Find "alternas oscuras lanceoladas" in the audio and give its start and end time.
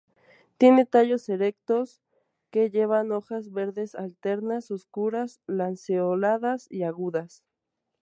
3.93-6.65